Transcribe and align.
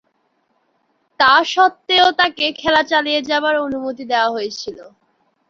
তাস্বত্ত্বেও 1.19 2.07
তাকে 2.19 2.45
খেলা 2.59 2.81
চালিয়ে 2.91 3.19
যাবার 3.29 3.55
অনুমতি 3.65 4.03
দেয়া 4.11 4.27
হয়েছিল। 4.29 4.77